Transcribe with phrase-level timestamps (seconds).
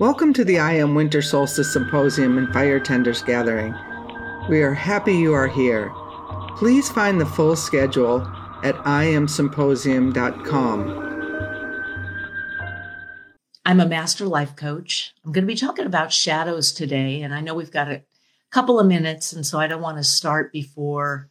[0.00, 3.74] Welcome to the I Am Winter Solstice Symposium and Fire Tenders Gathering.
[4.48, 5.90] We are happy you are here.
[6.54, 8.20] Please find the full schedule
[8.62, 11.04] at iamsymposium.com.
[13.66, 15.14] I'm a master life coach.
[15.24, 18.04] I'm going to be talking about shadows today, and I know we've got a
[18.52, 21.28] couple of minutes, and so I don't want to start before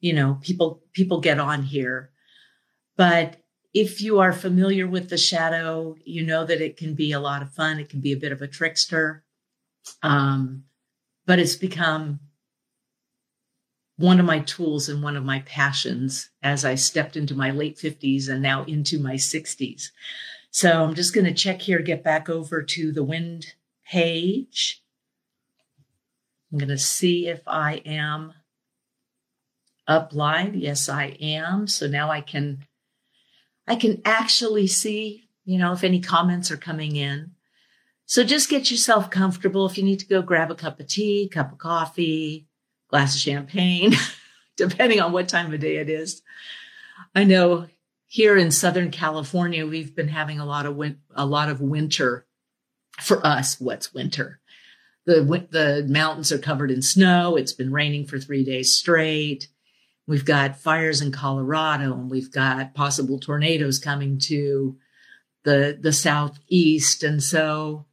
[0.00, 2.12] you know people people get on here.
[2.96, 3.42] But
[3.76, 7.42] if you are familiar with the shadow, you know that it can be a lot
[7.42, 7.78] of fun.
[7.78, 9.22] It can be a bit of a trickster,
[10.02, 10.64] um,
[11.26, 12.20] but it's become
[13.98, 17.76] one of my tools and one of my passions as I stepped into my late
[17.76, 19.90] 50s and now into my 60s.
[20.50, 24.82] So I'm just going to check here, get back over to the wind page.
[26.50, 28.32] I'm going to see if I am
[29.86, 30.54] up live.
[30.54, 31.66] Yes, I am.
[31.66, 32.64] So now I can,
[33.66, 37.32] I can actually see, you know, if any comments are coming in.
[38.06, 39.66] So just get yourself comfortable.
[39.66, 42.46] If you need to go grab a cup of tea, cup of coffee,
[42.88, 43.94] glass of champagne,
[44.56, 46.22] depending on what time of day it is.
[47.14, 47.66] I know
[48.06, 52.26] here in Southern California, we've been having a lot of win- a lot of winter.
[53.00, 54.40] For us, what's winter?
[55.04, 57.36] The the mountains are covered in snow.
[57.36, 59.48] It's been raining for three days straight.
[60.06, 64.76] We've got fires in Colorado, and we've got possible tornadoes coming to
[65.44, 67.02] the the southeast.
[67.02, 67.86] And so,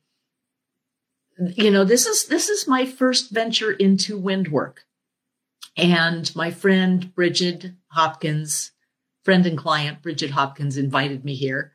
[1.56, 4.86] you know, this is this is my first venture into wind work.
[5.75, 8.73] And my friend Bridget Hopkins
[9.23, 11.72] friend and client, Bridget Hopkins, invited me here.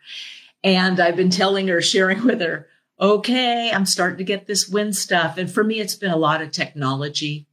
[0.62, 2.66] And I've been telling her, sharing with her,
[3.00, 5.38] okay, I'm starting to get this wind stuff.
[5.38, 7.47] And for me, it's been a lot of technology,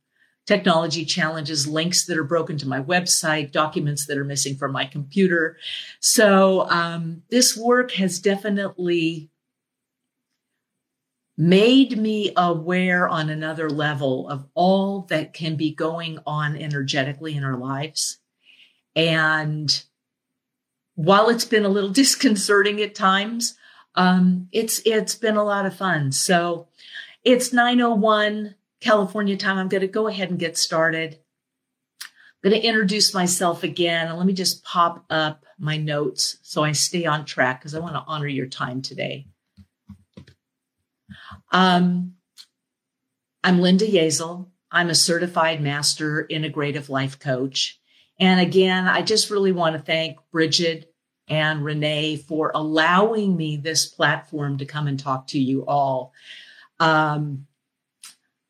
[0.45, 4.85] technology challenges, links that are broken to my website, documents that are missing from my
[4.85, 5.57] computer.
[5.99, 9.29] So um, this work has definitely
[11.37, 17.43] made me aware on another level of all that can be going on energetically in
[17.43, 18.19] our lives
[18.95, 19.83] and
[20.95, 23.57] while it's been a little disconcerting at times,
[23.95, 26.11] um, it's it's been a lot of fun.
[26.11, 26.67] So
[27.23, 29.57] it's 901 California time.
[29.57, 31.17] I'm going to go ahead and get started.
[32.01, 34.07] I'm going to introduce myself again.
[34.07, 37.79] And let me just pop up my notes so I stay on track because I
[37.79, 39.25] want to honor your time today.
[41.51, 42.13] Um,
[43.43, 44.49] I'm Linda Yeazel.
[44.71, 47.79] I'm a certified master integrative life coach.
[48.19, 50.93] And again, I just really want to thank Bridget
[51.27, 56.13] and Renee for allowing me this platform to come and talk to you all.
[56.79, 57.47] Um,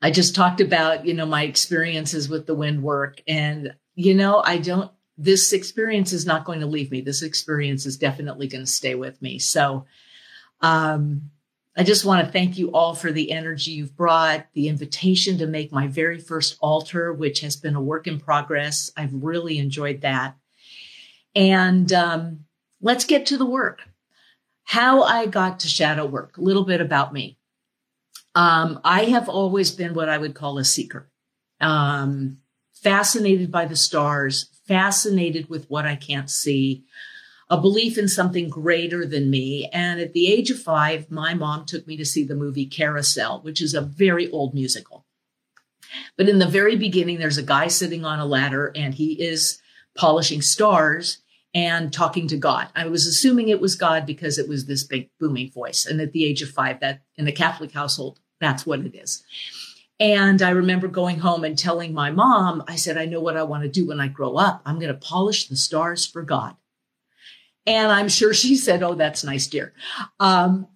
[0.02, 4.42] I just talked about, you know, my experiences with the wind work and, you know,
[4.44, 7.02] I don't, this experience is not going to leave me.
[7.02, 9.40] This experience is definitely going to stay with me.
[9.40, 9.86] So,
[10.62, 11.32] um,
[11.78, 15.48] I just want to thank you all for the energy you've brought, the invitation to
[15.48, 18.92] make my very first altar, which has been a work in progress.
[18.96, 20.38] I've really enjoyed that.
[21.36, 22.46] And um,
[22.82, 23.82] let's get to the work.
[24.64, 27.38] How I got to shadow work, a little bit about me.
[28.36, 31.10] Um, I have always been what I would call a seeker,
[31.62, 32.40] um,
[32.74, 36.84] fascinated by the stars, fascinated with what I can't see,
[37.50, 39.70] a belief in something greater than me.
[39.72, 43.42] And at the age of five, my mom took me to see the movie Carousel,
[43.42, 45.06] which is a very old musical.
[46.18, 49.62] But in the very beginning, there's a guy sitting on a ladder and he is
[49.96, 51.20] polishing stars
[51.54, 52.68] and talking to God.
[52.76, 55.86] I was assuming it was God because it was this big booming voice.
[55.86, 59.24] And at the age of five, that in the Catholic household, that's what it is.
[60.00, 63.44] And I remember going home and telling my mom, I said, I know what I
[63.44, 64.62] want to do when I grow up.
[64.66, 66.56] I'm going to polish the stars for God.
[67.66, 69.74] And I'm sure she said, Oh, that's nice, dear.
[70.20, 70.68] Um,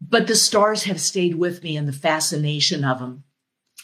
[0.00, 3.24] but the stars have stayed with me and the fascination of them.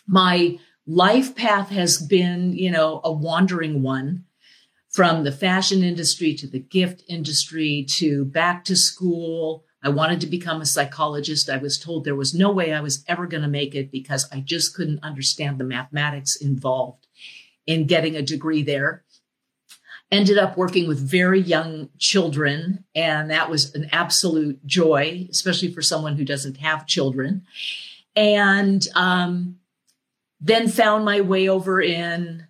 [0.06, 4.24] My life path has been, you know, a wandering one
[4.90, 9.63] from the fashion industry to the gift industry to back to school.
[9.84, 11.50] I wanted to become a psychologist.
[11.50, 14.26] I was told there was no way I was ever going to make it because
[14.32, 17.06] I just couldn't understand the mathematics involved
[17.66, 19.04] in getting a degree there
[20.10, 25.82] ended up working with very young children and that was an absolute joy especially for
[25.82, 27.42] someone who doesn't have children
[28.14, 29.56] and um,
[30.40, 32.46] then found my way over in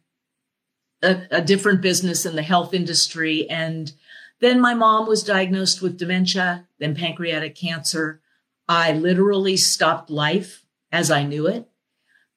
[1.03, 3.93] a, a different business in the health industry and
[4.41, 8.21] then my mom was diagnosed with dementia then pancreatic cancer
[8.69, 11.69] i literally stopped life as i knew it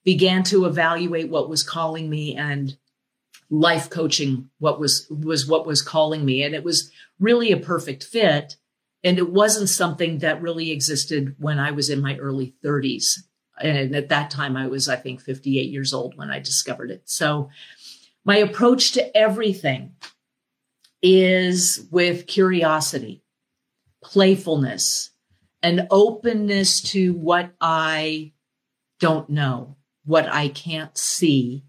[0.03, 2.77] began to evaluate what was calling me and
[3.49, 8.03] life coaching what was was what was calling me and it was really a perfect
[8.03, 8.57] fit
[9.03, 13.19] and it wasn't something that really existed when I was in my early 30s.
[13.59, 17.03] And at that time, I was, I think, 58 years old when I discovered it.
[17.05, 17.49] So
[18.25, 19.95] my approach to everything
[21.01, 23.23] is with curiosity,
[24.03, 25.11] playfulness,
[25.61, 28.33] an openness to what I
[28.99, 31.63] don't know, what I can't see.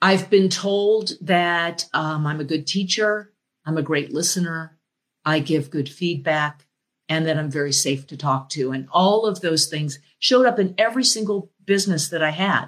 [0.00, 3.32] I've been told that um, I'm a good teacher,
[3.66, 4.78] I'm a great listener,
[5.24, 6.66] I give good feedback,
[7.08, 8.70] and that I'm very safe to talk to.
[8.70, 12.66] And all of those things showed up in every single business that I had,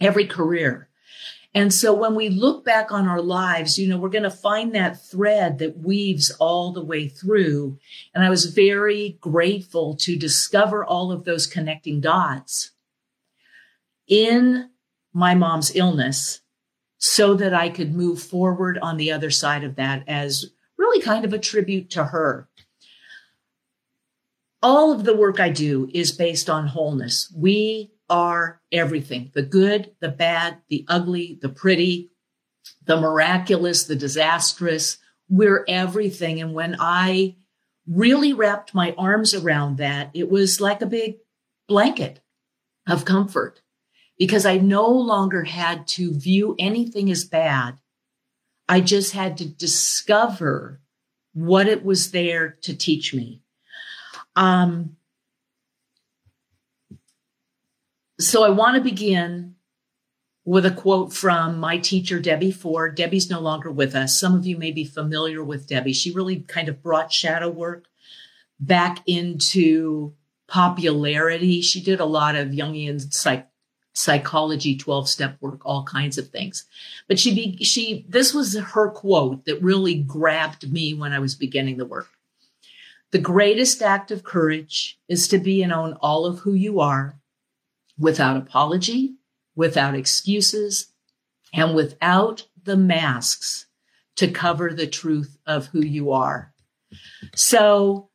[0.00, 0.87] every career.
[1.54, 4.74] And so when we look back on our lives, you know, we're going to find
[4.74, 7.78] that thread that weaves all the way through.
[8.14, 12.72] And I was very grateful to discover all of those connecting dots
[14.06, 14.70] in
[15.12, 16.40] my mom's illness
[16.98, 21.24] so that I could move forward on the other side of that as really kind
[21.24, 22.48] of a tribute to her.
[24.62, 27.32] All of the work I do is based on wholeness.
[27.34, 32.10] We are everything the good, the bad, the ugly, the pretty,
[32.84, 34.98] the miraculous, the disastrous.
[35.28, 36.40] We're everything.
[36.40, 37.36] And when I
[37.86, 41.16] really wrapped my arms around that, it was like a big
[41.68, 42.20] blanket
[42.86, 43.60] of comfort
[44.18, 47.78] because I no longer had to view anything as bad.
[48.68, 50.80] I just had to discover
[51.32, 53.42] what it was there to teach me.
[54.34, 54.96] Um,
[58.20, 59.54] So I want to begin
[60.44, 62.96] with a quote from my teacher, Debbie Ford.
[62.96, 64.18] Debbie's no longer with us.
[64.18, 65.92] Some of you may be familiar with Debbie.
[65.92, 67.84] She really kind of brought shadow work
[68.58, 70.14] back into
[70.48, 71.60] popularity.
[71.60, 73.48] She did a lot of Jungian psych-
[73.92, 76.64] psychology, 12 step work, all kinds of things.
[77.06, 81.34] But she, be, she, this was her quote that really grabbed me when I was
[81.34, 82.08] beginning the work.
[83.10, 87.17] The greatest act of courage is to be and own all of who you are
[87.98, 89.16] without apology,
[89.56, 90.92] without excuses,
[91.52, 93.66] and without the masks
[94.16, 96.52] to cover the truth of who you are.
[97.34, 98.10] So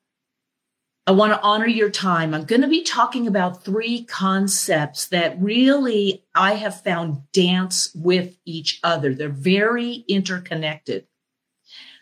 [1.06, 2.34] I want to honor your time.
[2.34, 8.38] I'm going to be talking about three concepts that really I have found dance with
[8.46, 9.14] each other.
[9.14, 11.08] They're very interconnected.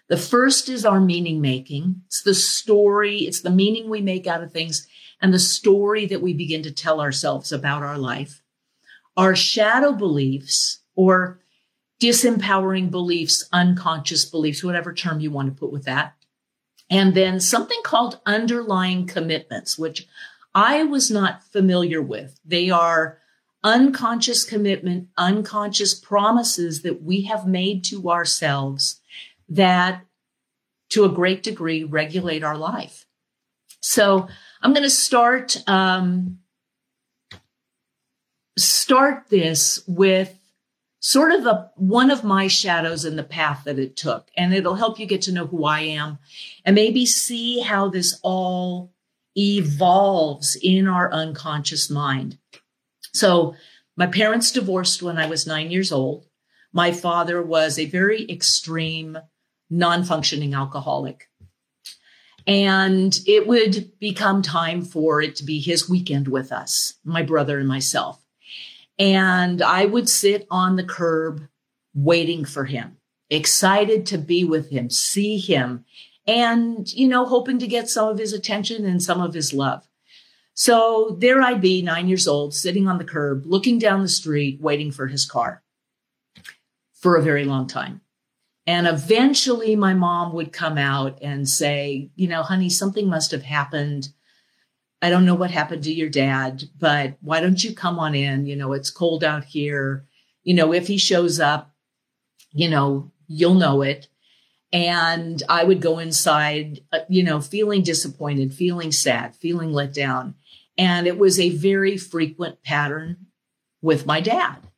[0.07, 2.01] The first is our meaning making.
[2.07, 3.19] It's the story.
[3.19, 4.85] It's the meaning we make out of things
[5.21, 8.41] and the story that we begin to tell ourselves about our life.
[9.15, 11.39] Our shadow beliefs or
[12.01, 16.15] disempowering beliefs, unconscious beliefs, whatever term you want to put with that.
[16.89, 20.07] And then something called underlying commitments, which
[20.53, 22.39] I was not familiar with.
[22.43, 23.19] They are
[23.63, 28.99] unconscious commitment, unconscious promises that we have made to ourselves
[29.47, 30.05] that
[30.89, 33.05] to a great degree regulate our life.
[33.79, 34.27] So
[34.61, 36.39] I'm going to start um,
[38.57, 40.37] start this with
[40.99, 44.75] sort of a one of my shadows in the path that it took, and it'll
[44.75, 46.19] help you get to know who I am,
[46.63, 48.93] and maybe see how this all
[49.35, 52.37] evolves in our unconscious mind.
[53.13, 53.55] So,
[53.97, 56.27] my parents divorced when I was nine years old.
[56.71, 59.17] My father was a very extreme,
[59.69, 61.30] non functioning alcoholic.
[62.47, 67.59] And it would become time for it to be his weekend with us, my brother
[67.59, 68.23] and myself.
[68.97, 71.47] And I would sit on the curb
[71.93, 72.97] waiting for him,
[73.29, 75.85] excited to be with him, see him,
[76.27, 79.87] and, you know, hoping to get some of his attention and some of his love.
[80.53, 84.61] So there I'd be, nine years old, sitting on the curb, looking down the street,
[84.61, 85.63] waiting for his car
[86.93, 88.01] for a very long time.
[88.67, 93.43] And eventually my mom would come out and say, you know, honey, something must have
[93.43, 94.09] happened.
[95.01, 98.45] I don't know what happened to your dad, but why don't you come on in?
[98.45, 100.05] You know, it's cold out here.
[100.43, 101.73] You know, if he shows up,
[102.51, 104.07] you know, you'll know it.
[104.73, 110.35] And I would go inside, uh, you know, feeling disappointed, feeling sad, feeling let down.
[110.77, 113.27] And it was a very frequent pattern
[113.81, 114.70] with my dad.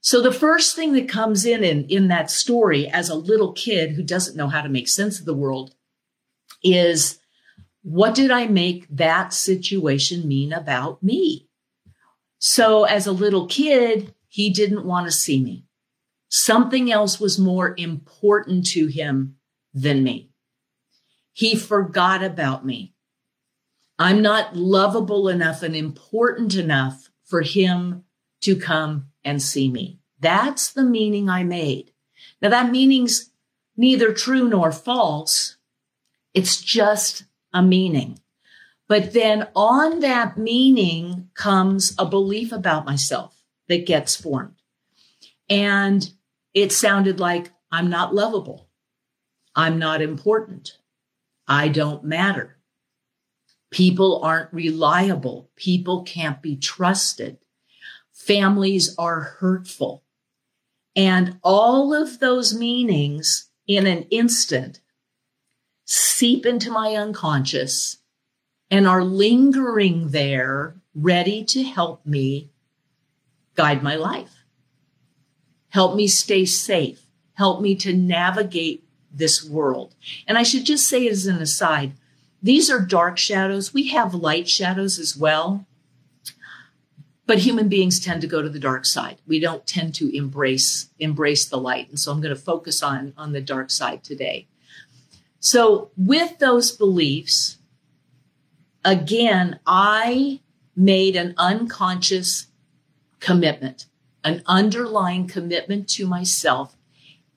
[0.00, 3.92] So the first thing that comes in, in in that story as a little kid
[3.92, 5.74] who doesn't know how to make sense of the world
[6.62, 7.18] is
[7.82, 11.48] what did I make that situation mean about me?
[12.38, 15.66] So as a little kid, he didn't want to see me.
[16.28, 19.36] Something else was more important to him
[19.74, 20.30] than me.
[21.32, 22.94] He forgot about me.
[23.98, 28.04] I'm not lovable enough and important enough for him
[28.42, 29.98] to come and see me.
[30.18, 31.92] That's the meaning I made.
[32.42, 33.30] Now that meaning's
[33.76, 35.56] neither true nor false.
[36.34, 38.18] It's just a meaning.
[38.88, 44.56] But then on that meaning comes a belief about myself that gets formed.
[45.48, 46.10] And
[46.54, 48.68] it sounded like I'm not lovable.
[49.54, 50.78] I'm not important.
[51.46, 52.56] I don't matter.
[53.70, 55.50] People aren't reliable.
[55.54, 57.38] People can't be trusted.
[58.20, 60.04] Families are hurtful.
[60.94, 64.80] And all of those meanings in an instant
[65.86, 67.96] seep into my unconscious
[68.70, 72.50] and are lingering there, ready to help me
[73.54, 74.44] guide my life,
[75.70, 79.94] help me stay safe, help me to navigate this world.
[80.28, 81.94] And I should just say as an aside,
[82.42, 83.72] these are dark shadows.
[83.72, 85.66] We have light shadows as well.
[87.30, 89.18] But human beings tend to go to the dark side.
[89.24, 91.88] We don't tend to embrace embrace the light.
[91.88, 94.48] And so I'm going to focus on on the dark side today.
[95.38, 97.58] So with those beliefs,
[98.84, 100.40] again, I
[100.74, 102.48] made an unconscious
[103.20, 103.86] commitment,
[104.24, 106.76] an underlying commitment to myself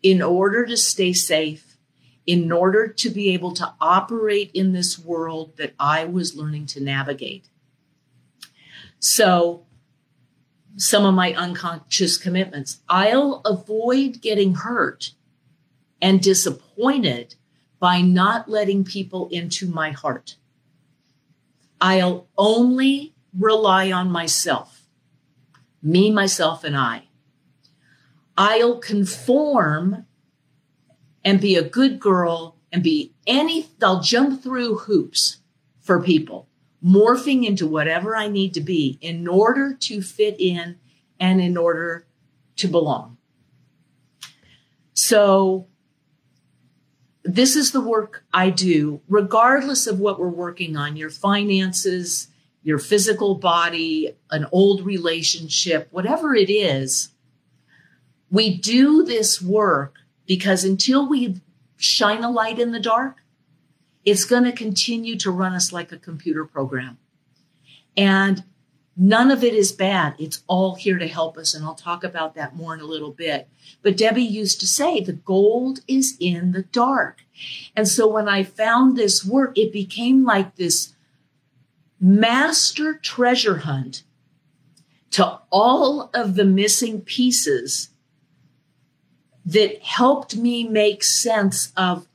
[0.02, 1.78] in order to stay safe,
[2.26, 6.82] in order to be able to operate in this world that I was learning to
[6.82, 7.48] navigate.
[8.98, 9.68] So,
[10.76, 12.80] some of my unconscious commitments.
[12.90, 15.12] I'll avoid getting hurt
[16.02, 17.36] and disappointed
[17.80, 20.38] by not letting people into my heart.
[21.80, 24.88] I'll only rely on myself,
[25.82, 27.10] me, myself, and I.
[28.38, 30.06] I'll conform
[31.26, 35.38] and be a good girl and be any, I'll jump through hoops
[35.80, 36.48] for people,
[36.84, 40.78] morphing into whatever I need to be in order to fit in
[41.20, 42.06] and in order
[42.58, 43.18] to belong.
[44.94, 45.68] So
[47.24, 52.28] this is the work I do, regardless of what we're working on your finances,
[52.64, 57.10] your physical body, an old relationship, whatever it is.
[58.30, 61.42] We do this work because until we
[61.78, 63.23] shine a light in the dark,
[64.06, 66.98] it's going to continue to run us like a computer program.
[67.96, 68.44] And
[68.96, 70.14] None of it is bad.
[70.20, 71.54] It's all here to help us.
[71.54, 73.50] And I'll talk about that more in a little bit.
[73.82, 77.24] But Debbie used to say the gold is in the dark.
[77.76, 80.94] And so when I found this work, it became like this
[82.00, 84.04] master treasure hunt
[85.12, 87.90] to all of the missing pieces
[89.46, 92.08] that helped me make sense of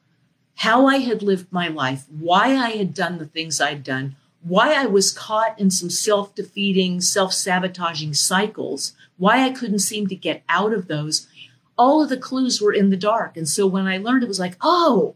[0.58, 4.74] how I had lived my life, why I had done the things I'd done, why
[4.74, 10.16] I was caught in some self defeating, self sabotaging cycles, why I couldn't seem to
[10.16, 11.28] get out of those.
[11.76, 13.36] All of the clues were in the dark.
[13.36, 15.14] And so when I learned, it was like, oh,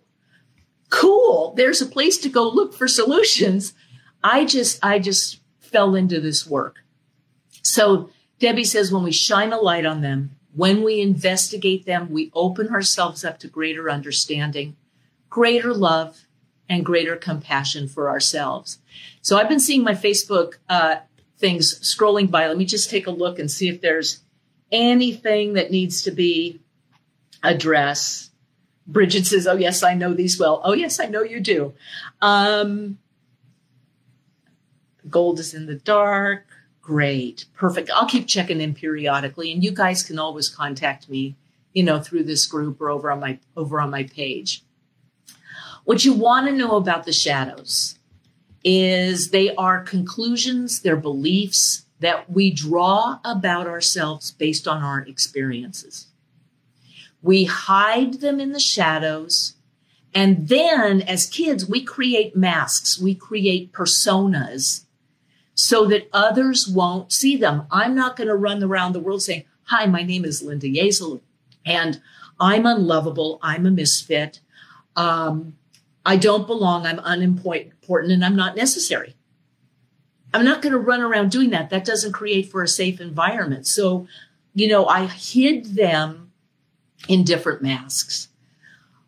[0.91, 1.55] cool.
[1.57, 3.75] There's a place to go look for solutions.
[4.23, 6.85] I just, I just fell into this work.
[7.63, 12.31] So Debbie says when we shine a light on them, when we investigate them, we
[12.33, 14.77] open ourselves up to greater understanding,
[15.33, 16.27] greater love,
[16.69, 18.79] and greater compassion for ourselves.
[19.23, 20.97] So I've been seeing my Facebook uh,
[21.39, 22.47] things scrolling by.
[22.47, 24.21] Let me just take a look and see if there's
[24.71, 26.61] anything that needs to be
[27.43, 28.31] addressed.
[28.87, 30.61] Bridget says, Oh, yes, I know these well.
[30.65, 31.73] Oh, yes, I know you do.
[32.21, 32.99] Um,
[35.09, 36.45] gold is in the dark.
[36.83, 37.47] Great.
[37.55, 37.91] Perfect.
[37.95, 39.51] I'll keep checking in periodically.
[39.51, 41.37] And you guys can always contact me,
[41.73, 44.63] you know, through this group or over on my over on my page.
[45.85, 47.99] What you want to know about the shadows
[48.65, 56.09] is they are conclusions, they're beliefs that we draw about ourselves based on our experiences.
[57.23, 59.55] We hide them in the shadows.
[60.15, 64.85] And then as kids, we create masks, we create personas
[65.55, 67.67] so that others won't see them.
[67.71, 71.21] I'm not going to run around the world saying, Hi, my name is Linda Yeazel,
[71.65, 72.01] and
[72.41, 73.39] I'm unlovable.
[73.43, 74.41] I'm a misfit.
[74.97, 75.57] Um,
[76.05, 76.87] I don't belong.
[76.87, 79.15] I'm unimportant and I'm not necessary.
[80.35, 81.71] I'm not going to run around doing that.
[81.71, 83.67] That doesn't create for a safe environment.
[83.67, 84.07] So,
[84.55, 86.33] you know, I hid them
[87.09, 88.29] in different masks.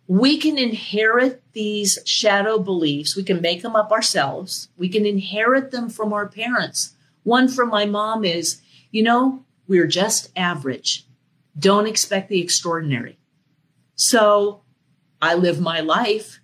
[0.06, 3.16] We can inherit these shadow beliefs.
[3.16, 4.68] We can make them up ourselves.
[4.76, 6.94] We can inherit them from our parents.
[7.22, 8.60] One from my mom is,
[8.90, 11.06] you know, we're just average.
[11.58, 13.18] Don't expect the extraordinary.
[13.96, 14.62] So
[15.22, 16.40] I live my life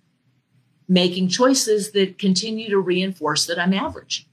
[0.91, 4.27] making choices that continue to reinforce that I'm average.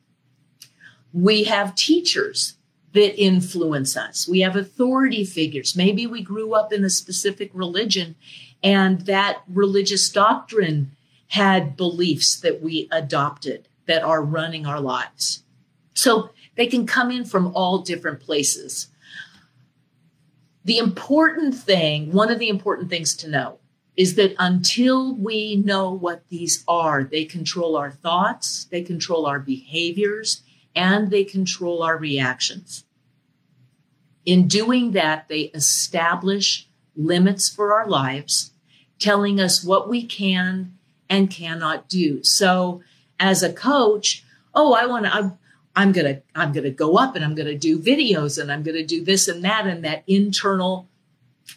[1.12, 2.54] We have teachers
[2.94, 4.26] that influence us.
[4.26, 5.76] We have authority figures.
[5.76, 8.16] Maybe we grew up in a specific religion
[8.60, 10.90] and that religious doctrine
[11.28, 15.44] had beliefs that we adopted that are running our lives.
[15.94, 18.88] So they can come in from all different places.
[20.64, 23.60] The important thing, one of the important things to know
[23.98, 29.40] is that until we know what these are, they control our thoughts, they control our
[29.40, 30.42] behaviors,
[30.76, 32.84] and they control our reactions.
[34.24, 38.52] In doing that, they establish limits for our lives,
[39.00, 40.78] telling us what we can
[41.10, 42.22] and cannot do.
[42.22, 42.82] So,
[43.18, 44.24] as a coach,
[44.54, 45.38] oh, I want to, I'm,
[45.74, 48.52] I'm going to, I'm going to go up and I'm going to do videos and
[48.52, 49.66] I'm going to do this and that.
[49.66, 50.88] And that internal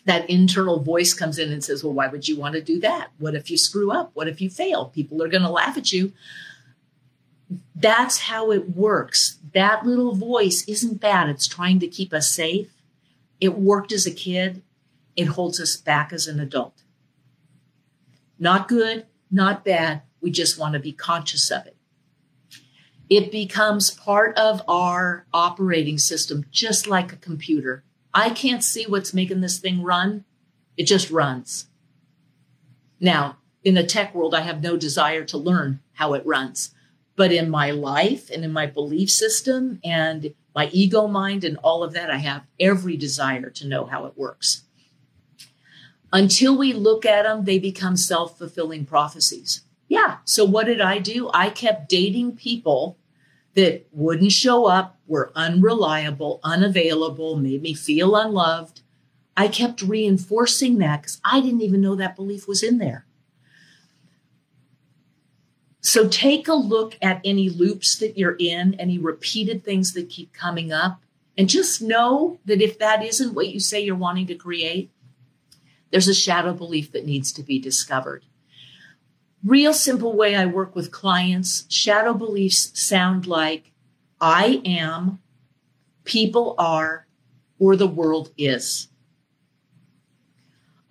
[0.06, 3.12] that internal voice comes in and says, Well, why would you want to do that?
[3.20, 4.12] What if you screw up?
[4.14, 4.86] What if you fail?
[4.86, 6.14] People are going to laugh at you.
[7.76, 9.40] That's how it works.
[9.54, 11.30] That little voice isn't bad.
[11.30, 12.72] It's trying to keep us safe.
[13.40, 14.62] It worked as a kid,
[15.16, 16.84] it holds us back as an adult.
[18.40, 20.04] Not good, not bad.
[20.22, 21.76] We just want to be conscious of it.
[23.10, 27.84] It becomes part of our operating system, just like a computer.
[28.14, 30.26] I can't see what's making this thing run.
[30.78, 31.68] It just runs.
[33.00, 36.74] Now, in the tech world, I have no desire to learn how it runs.
[37.16, 41.84] But in my life and in my belief system and my ego mind and all
[41.84, 44.64] of that, I have every desire to know how it works.
[46.14, 49.62] Until we look at them, they become self fulfilling prophecies.
[49.88, 50.18] Yeah.
[50.26, 51.30] So what did I do?
[51.34, 52.98] I kept dating people
[53.56, 58.82] that wouldn't show up, were unreliable, unavailable, made me feel unloved.
[59.36, 63.06] I kept reinforcing that because I didn't even know that belief was in there.
[65.82, 70.32] So take a look at any loops that you're in, any repeated things that keep
[70.32, 71.02] coming up,
[71.38, 74.92] and just know that if that isn't what you say you're wanting to create,
[75.90, 78.24] there's a shadow belief that needs to be discovered
[79.44, 83.72] real simple way I work with clients, shadow beliefs sound like
[84.20, 85.20] I am,
[86.04, 87.08] people are,
[87.60, 88.88] or the world is.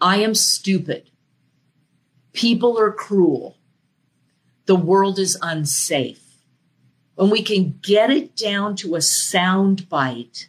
[0.01, 1.11] I am stupid.
[2.33, 3.57] People are cruel.
[4.67, 6.23] The world is unsafe.
[7.17, 10.49] When we can get it down to a sound bite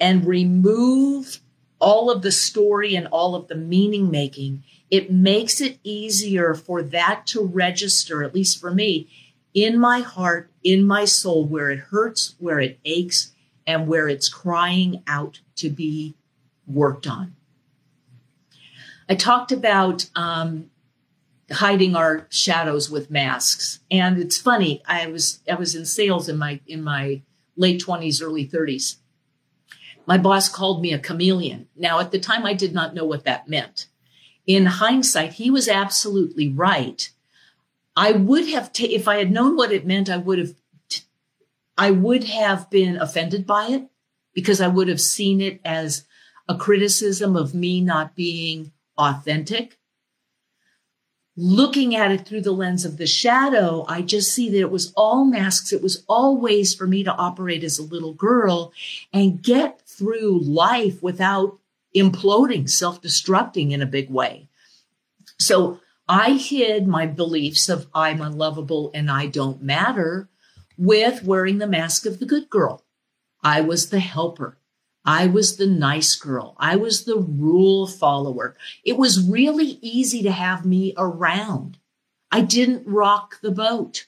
[0.00, 1.40] and remove
[1.78, 6.82] all of the story and all of the meaning making, it makes it easier for
[6.82, 9.08] that to register, at least for me,
[9.54, 13.32] in my heart, in my soul, where it hurts, where it aches,
[13.66, 16.14] and where it's crying out to be
[16.66, 17.36] worked on.
[19.08, 20.70] I talked about um,
[21.50, 24.82] hiding our shadows with masks, and it's funny.
[24.86, 27.22] I was I was in sales in my in my
[27.56, 28.98] late twenties, early thirties.
[30.06, 31.68] My boss called me a chameleon.
[31.76, 33.86] Now, at the time, I did not know what that meant
[34.54, 37.08] in hindsight, he was absolutely right.
[37.96, 40.54] I would have, ta- if I had known what it meant, I would have,
[40.88, 41.04] t-
[41.78, 43.88] I would have been offended by it
[44.34, 46.04] because I would have seen it as
[46.48, 49.78] a criticism of me not being authentic.
[51.36, 54.92] Looking at it through the lens of the shadow, I just see that it was
[54.96, 55.72] all masks.
[55.72, 58.72] It was all ways for me to operate as a little girl
[59.12, 61.59] and get through life without
[61.94, 64.48] imploding, self destructing in a big way.
[65.38, 70.28] So I hid my beliefs of I'm unlovable and I don't matter
[70.76, 72.84] with wearing the mask of the good girl.
[73.42, 74.58] I was the helper.
[75.04, 76.56] I was the nice girl.
[76.58, 78.56] I was the rule follower.
[78.84, 81.78] It was really easy to have me around.
[82.30, 84.06] I didn't rock the boat.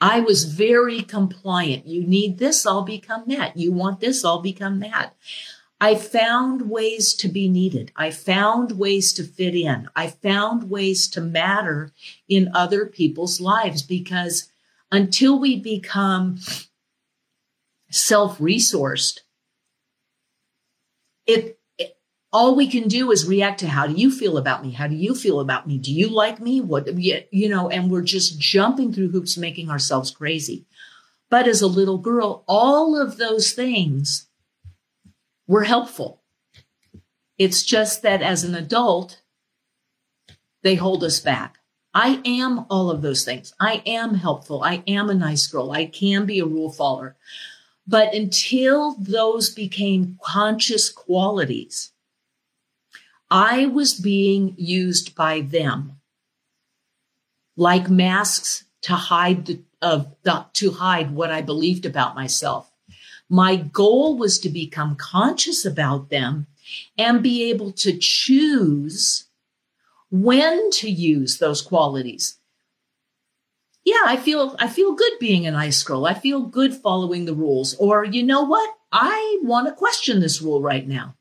[0.00, 1.86] I was very compliant.
[1.86, 3.56] You need this, I'll become that.
[3.56, 5.14] You want this, I'll become that.
[5.80, 7.92] I found ways to be needed.
[7.96, 9.88] I found ways to fit in.
[9.94, 11.92] I found ways to matter
[12.28, 14.50] in other people's lives because
[14.90, 16.38] until we become
[17.90, 19.20] self resourced,
[21.26, 21.96] it, it,
[22.32, 24.70] all we can do is react to how do you feel about me?
[24.70, 25.78] How do you feel about me?
[25.78, 26.60] Do you like me?
[26.60, 30.66] What, you know, and we're just jumping through hoops, making ourselves crazy.
[31.30, 34.28] But as a little girl, all of those things
[35.46, 36.22] were helpful.
[37.38, 39.22] It's just that as an adult,
[40.62, 41.58] they hold us back.
[41.92, 43.52] I am all of those things.
[43.60, 44.62] I am helpful.
[44.62, 45.70] I am a nice girl.
[45.70, 47.16] I can be a rule follower.
[47.86, 51.92] But until those became conscious qualities,
[53.30, 56.00] I was being used by them
[57.56, 62.70] like masks to hide the, of the, to hide what I believed about myself.
[63.34, 66.46] My goal was to become conscious about them
[66.96, 69.24] and be able to choose
[70.08, 72.38] when to use those qualities.
[73.84, 76.06] Yeah, I feel I feel good being an ice girl.
[76.06, 77.74] I feel good following the rules.
[77.74, 78.72] Or you know what?
[78.92, 81.16] I want to question this rule right now.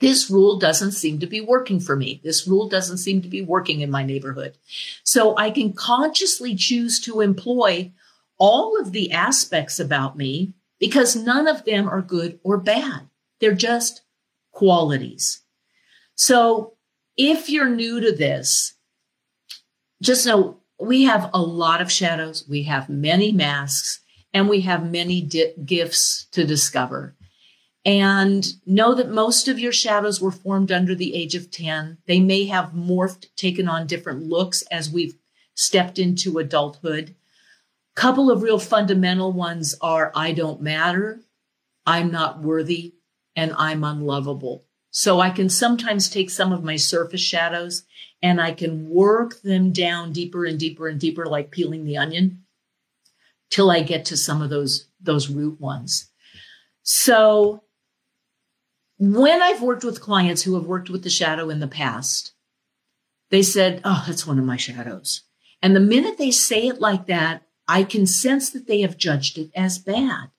[0.00, 2.18] This rule doesn't seem to be working for me.
[2.24, 4.56] This rule doesn't seem to be working in my neighborhood.
[5.04, 7.92] So I can consciously choose to employ
[8.38, 13.08] all of the aspects about me because none of them are good or bad.
[13.40, 14.02] They're just
[14.52, 15.42] qualities.
[16.14, 16.74] So
[17.16, 18.74] if you're new to this,
[20.02, 22.44] just know we have a lot of shadows.
[22.48, 24.00] We have many masks
[24.32, 27.14] and we have many di- gifts to discover.
[27.84, 31.98] And know that most of your shadows were formed under the age of 10.
[32.06, 35.14] They may have morphed, taken on different looks as we've
[35.54, 37.14] stepped into adulthood.
[37.96, 41.22] Couple of real fundamental ones are I don't matter,
[41.86, 42.94] I'm not worthy,
[43.34, 44.66] and I'm unlovable.
[44.90, 47.84] So I can sometimes take some of my surface shadows
[48.22, 52.44] and I can work them down deeper and deeper and deeper, like peeling the onion,
[53.50, 56.10] till I get to some of those, those root ones.
[56.82, 57.64] So
[58.98, 62.34] when I've worked with clients who have worked with the shadow in the past,
[63.30, 65.22] they said, Oh, that's one of my shadows.
[65.62, 69.38] And the minute they say it like that, I can sense that they have judged
[69.38, 70.30] it as bad.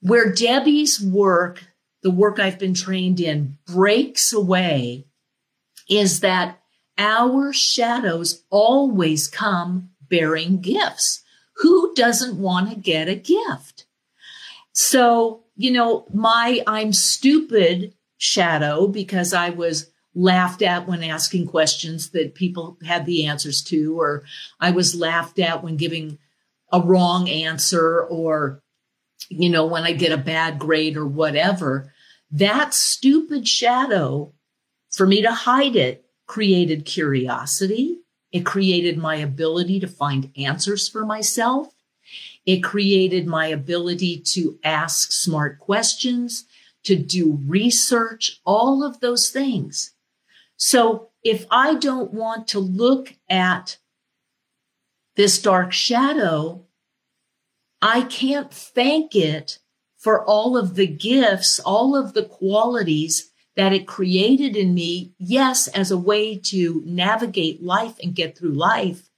[0.00, 1.64] Where Debbie's work,
[2.02, 5.06] the work I've been trained in, breaks away
[5.88, 6.60] is that
[6.96, 11.22] our shadows always come bearing gifts.
[11.56, 13.86] Who doesn't want to get a gift?
[14.72, 22.10] So you know, my I'm stupid shadow because I was laughed at when asking questions
[22.10, 24.24] that people had the answers to, or
[24.58, 26.18] I was laughed at when giving
[26.72, 28.62] a wrong answer, or,
[29.28, 31.92] you know, when I get a bad grade or whatever.
[32.30, 34.32] That stupid shadow,
[34.90, 37.98] for me to hide it, created curiosity.
[38.30, 41.74] It created my ability to find answers for myself.
[42.46, 46.44] It created my ability to ask smart questions,
[46.84, 49.92] to do research, all of those things.
[50.62, 53.78] So if I don't want to look at
[55.16, 56.66] this dark shadow,
[57.80, 59.58] I can't thank it
[59.96, 65.14] for all of the gifts, all of the qualities that it created in me.
[65.16, 69.08] Yes, as a way to navigate life and get through life,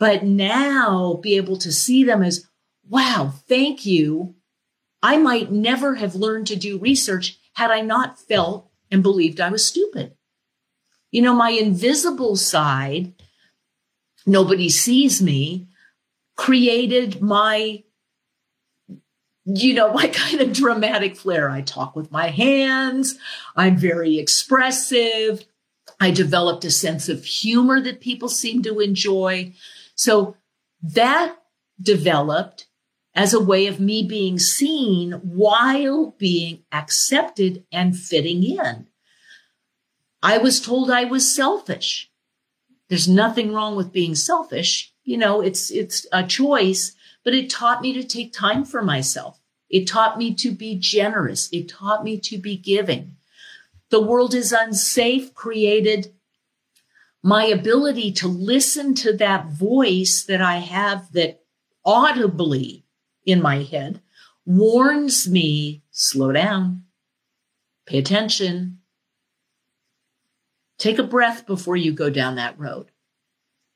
[0.00, 2.48] but now be able to see them as,
[2.88, 4.34] wow, thank you.
[5.00, 9.50] I might never have learned to do research had I not felt and believed I
[9.50, 10.16] was stupid.
[11.12, 13.12] You know, my invisible side,
[14.26, 15.68] nobody sees me,
[16.36, 17.84] created my,
[19.44, 21.48] you know, my kind of dramatic flair.
[21.50, 23.18] I talk with my hands.
[23.54, 25.44] I'm very expressive.
[26.00, 29.52] I developed a sense of humor that people seem to enjoy.
[29.94, 30.36] So
[30.82, 31.36] that
[31.80, 32.66] developed
[33.14, 38.86] as a way of me being seen while being accepted and fitting in.
[40.22, 42.10] I was told I was selfish.
[42.88, 44.92] There's nothing wrong with being selfish.
[45.04, 46.92] You know, it's, it's a choice,
[47.24, 49.40] but it taught me to take time for myself.
[49.68, 51.48] It taught me to be generous.
[51.52, 53.16] It taught me to be giving.
[53.90, 56.12] The world is unsafe created
[57.22, 61.40] my ability to listen to that voice that I have that
[61.84, 62.84] audibly
[63.24, 64.00] in my head
[64.44, 66.84] warns me slow down,
[67.86, 68.81] pay attention,
[70.82, 72.90] take a breath before you go down that road.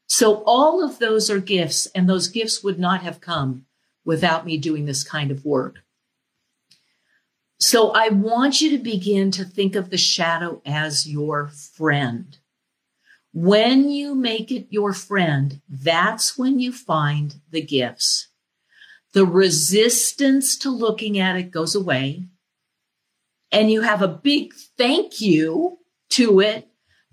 [0.09, 3.65] So all of those are gifts, and those gifts would not have come
[4.05, 5.77] without me doing this kind of work.
[7.59, 12.37] So I want you to begin to think of the shadow as your friend.
[13.33, 18.29] When you make it your friend, that's when you find the gifts.
[19.13, 22.27] The resistance to looking at it goes away.
[23.53, 25.79] And you have a big thank you
[26.11, 26.66] to it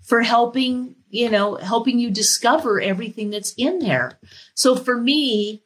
[0.04, 4.18] for helping, you know, helping you discover everything that's in there.
[4.54, 5.62] So for me,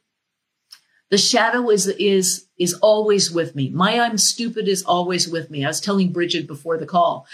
[1.09, 3.69] the shadow is, is, is always with me.
[3.69, 5.65] My I'm stupid is always with me.
[5.65, 7.27] I was telling Bridget before the call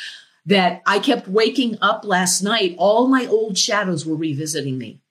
[0.46, 2.76] that I kept waking up last night.
[2.78, 5.02] All my old shadows were revisiting me.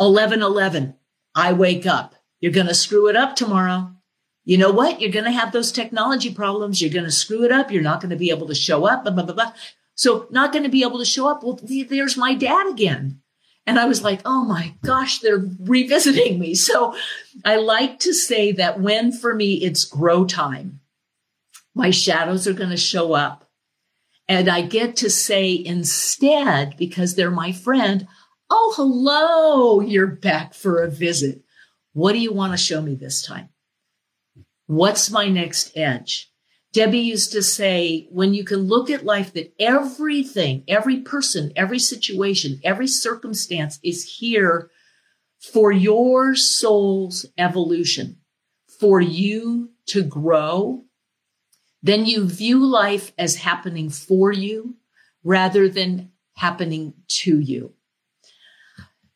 [0.00, 0.94] 11, 11.
[1.34, 2.14] I wake up.
[2.40, 3.92] You're going to screw it up tomorrow.
[4.44, 5.00] You know what?
[5.00, 6.80] You're going to have those technology problems.
[6.80, 7.70] You're going to screw it up.
[7.70, 9.04] You're not going to be able to show up.
[9.04, 9.52] Blah, blah, blah, blah.
[9.98, 11.42] So not going to be able to show up.
[11.44, 13.20] Well, there's my dad again.
[13.66, 16.54] And I was like, oh my gosh, they're revisiting me.
[16.54, 16.96] So
[17.44, 20.80] I like to say that when for me it's grow time,
[21.74, 23.44] my shadows are going to show up
[24.28, 28.06] And I get to say instead, because they're my friend,
[28.50, 29.80] Oh, hello.
[29.80, 31.42] You're back for a visit.
[31.92, 33.50] What do you want to show me this time?
[34.66, 36.27] What's my next edge?
[36.72, 41.78] Debbie used to say, when you can look at life that everything, every person, every
[41.78, 44.70] situation, every circumstance is here
[45.40, 48.18] for your soul's evolution,
[48.80, 50.84] for you to grow,
[51.82, 54.76] then you view life as happening for you
[55.24, 57.72] rather than happening to you.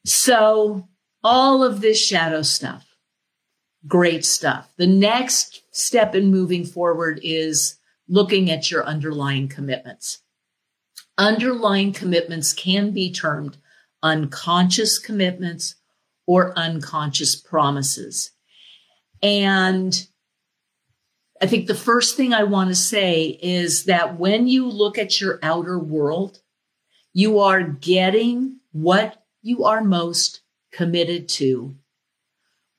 [0.05, 0.89] So
[1.23, 2.92] all of this shadow stuff,
[3.87, 4.73] great stuff.
[4.77, 7.77] The next step in moving forward is
[8.09, 10.21] looking at your underlying commitments.
[11.19, 13.57] Underlying commitments can be termed
[14.03, 15.77] unconscious commitments
[16.27, 18.31] or unconscious promises.
[19.23, 20.07] And
[21.41, 25.21] I think the first thing I want to say is that when you look at
[25.21, 26.41] your outer world,
[27.13, 30.41] you are getting what you are most
[30.73, 31.77] committed to,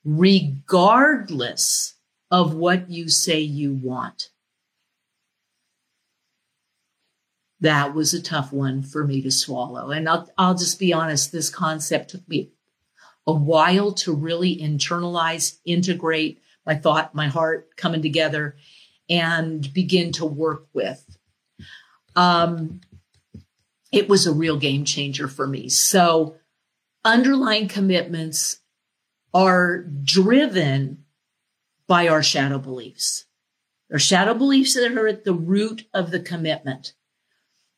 [0.04, 1.94] regardless
[2.30, 4.30] of what you say you want.
[7.60, 9.90] That was a tough one for me to swallow.
[9.90, 12.50] And I'll, I'll just be honest, this concept took me
[13.26, 18.56] a while to really internalize, integrate my thought, my heart coming together
[19.08, 21.16] and begin to work with.
[22.16, 22.80] Um,
[23.92, 25.68] it was a real game changer for me.
[25.68, 26.36] So
[27.04, 28.60] underlying commitments
[29.34, 31.04] are driven
[31.86, 33.26] by our shadow beliefs.
[33.92, 36.94] Our shadow beliefs that are at the root of the commitment.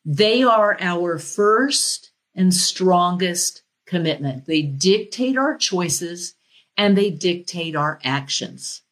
[0.05, 4.45] They are our first and strongest commitment.
[4.45, 6.35] They dictate our choices
[6.77, 8.83] and they dictate our actions.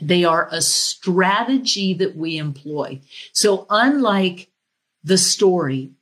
[0.00, 3.00] They are a strategy that we employ.
[3.32, 4.50] So unlike
[5.02, 5.92] the story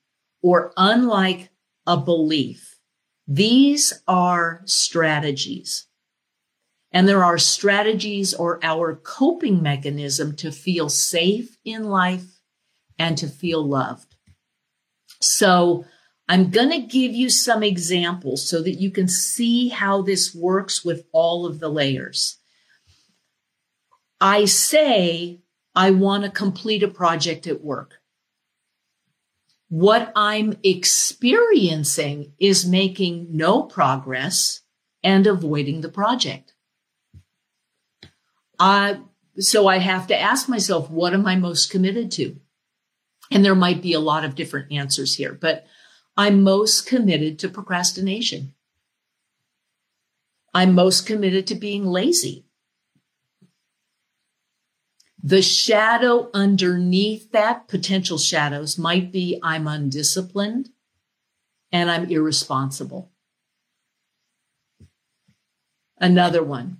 [0.42, 1.50] or unlike
[1.86, 2.69] a belief,
[3.32, 5.86] these are strategies.
[6.90, 12.40] And there are strategies or our coping mechanism to feel safe in life
[12.98, 14.16] and to feel loved.
[15.20, 15.84] So
[16.28, 20.84] I'm going to give you some examples so that you can see how this works
[20.84, 22.38] with all of the layers.
[24.20, 25.38] I say
[25.72, 27.99] I want to complete a project at work
[29.70, 34.62] what I'm experiencing is making no progress
[35.02, 36.54] and avoiding the project.
[38.59, 38.96] Uh,
[39.38, 42.37] so I have to ask myself, what am I most committed to?
[43.30, 45.64] And there might be a lot of different answers here, but
[46.16, 48.54] I'm most committed to procrastination.
[50.52, 52.44] I'm most committed to being lazy.
[55.22, 60.70] The shadow underneath that, potential shadows, might be I'm undisciplined
[61.70, 63.11] and I'm irresponsible.
[65.98, 66.78] Another one.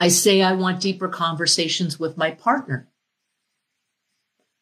[0.00, 2.88] I say I want deeper conversations with my partner.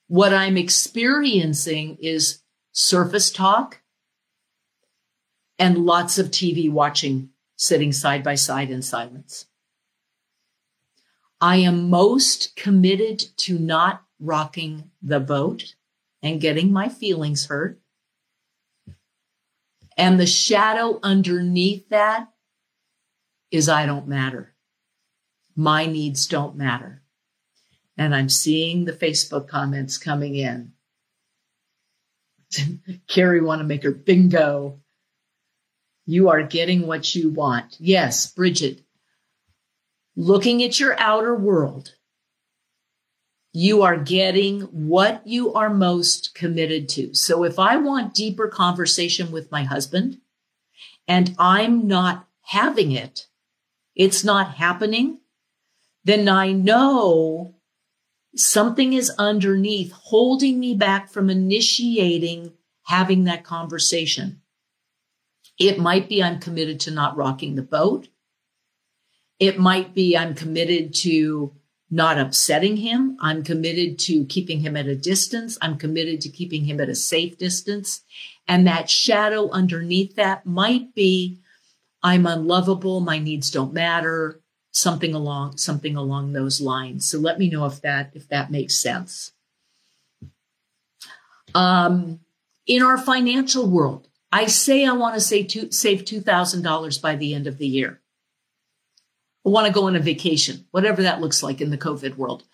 [0.08, 3.82] What I'm experiencing is surface talk
[5.58, 9.46] and lots of TV watching, sitting side by side in silence.
[11.40, 15.74] I am most committed to not rocking the boat
[16.22, 17.78] and getting my feelings hurt.
[19.96, 22.28] And the shadow underneath that
[23.50, 24.54] is I don't matter.
[25.54, 27.02] My needs don't matter.
[27.96, 30.72] And I'm seeing the Facebook comments coming in.
[33.08, 34.80] Carrie want to make her bingo.
[36.04, 37.76] You are getting what you want.
[37.80, 38.85] Yes, Bridget,
[40.16, 41.94] looking at your outer world,
[43.52, 47.14] you are getting what you are most committed to.
[47.14, 50.18] So if I want deeper conversation with my husband
[51.06, 53.28] and I'm not having it,
[53.94, 55.20] it's not happening,
[56.04, 57.54] then I know
[58.34, 62.52] something is underneath holding me back from initiating
[62.84, 64.42] having that conversation.
[65.58, 68.08] It might be I'm committed to not rocking the boat.
[69.38, 71.52] It might be I'm committed to
[71.90, 73.16] not upsetting him.
[73.20, 75.56] I'm committed to keeping him at a distance.
[75.62, 78.02] I'm committed to keeping him at a safe distance.
[78.48, 81.38] And that shadow underneath that might be
[82.02, 83.00] I'm unlovable.
[83.00, 84.40] My needs don't matter.
[84.70, 87.06] Something along, something along those lines.
[87.08, 89.32] So let me know if that, if that makes sense.
[91.54, 92.20] Um,
[92.66, 97.58] in our financial world, I say I want to save $2,000 by the end of
[97.58, 98.00] the year
[99.50, 102.44] want to go on a vacation, whatever that looks like in the COVID world.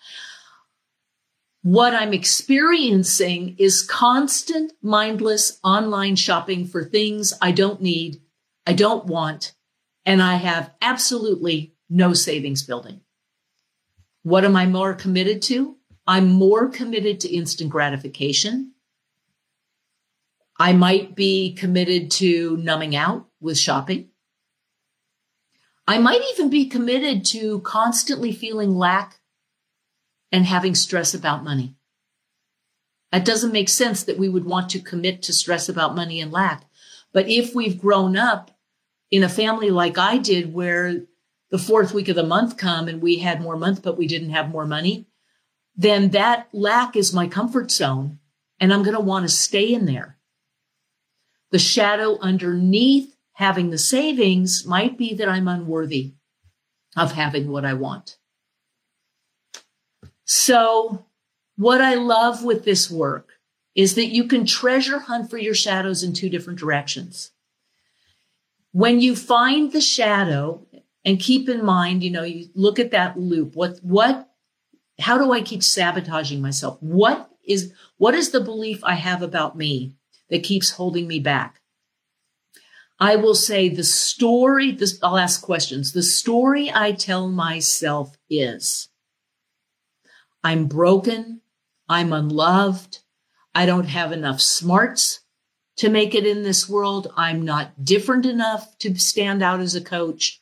[1.63, 8.21] What I'm experiencing is constant mindless online shopping for things I don't need,
[8.67, 9.53] I don't want,
[10.05, 13.01] and I have absolutely no savings building.
[14.23, 15.77] What am I more committed to?
[16.05, 18.73] I'm more committed to instant gratification.
[20.59, 24.09] I might be committed to numbing out with shopping.
[25.87, 29.19] I might even be committed to constantly feeling lack
[30.31, 31.75] and having stress about money.
[33.11, 36.31] That doesn't make sense that we would want to commit to stress about money and
[36.31, 36.65] lack.
[37.11, 38.51] But if we've grown up
[39.11, 41.03] in a family like I did, where
[41.51, 44.31] the fourth week of the month come and we had more month, but we didn't
[44.31, 45.05] have more money,
[45.75, 48.19] then that lack is my comfort zone
[48.59, 50.17] and I'm going to want to stay in there.
[51.51, 56.13] The shadow underneath having the savings might be that I'm unworthy
[56.95, 58.17] of having what I want.
[60.25, 61.05] So
[61.55, 63.29] what I love with this work
[63.75, 67.31] is that you can treasure hunt for your shadows in two different directions.
[68.71, 70.65] When you find the shadow
[71.03, 73.55] and keep in mind, you know, you look at that loop.
[73.55, 74.29] What, what,
[74.99, 76.77] how do I keep sabotaging myself?
[76.81, 79.95] What is, what is the belief I have about me
[80.29, 81.59] that keeps holding me back?
[83.03, 85.91] I will say the story, this, I'll ask questions.
[85.91, 88.87] The story I tell myself is
[90.41, 91.41] I'm broken.
[91.89, 92.99] I'm unloved.
[93.53, 95.19] I don't have enough smarts
[95.75, 97.11] to make it in this world.
[97.17, 100.41] I'm not different enough to stand out as a coach.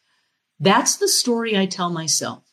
[0.60, 2.44] That's the story I tell myself.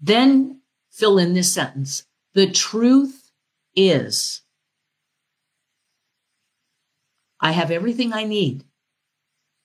[0.00, 0.60] Then
[0.92, 2.04] fill in this sentence.
[2.34, 3.28] The truth
[3.74, 4.42] is
[7.40, 8.64] I have everything I need